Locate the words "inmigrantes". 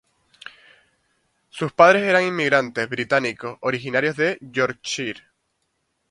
2.25-2.89